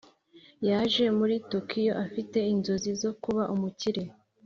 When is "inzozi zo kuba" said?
2.53-3.43